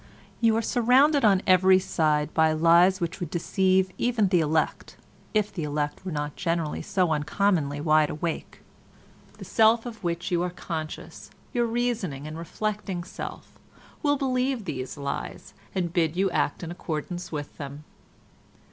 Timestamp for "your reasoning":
11.53-12.25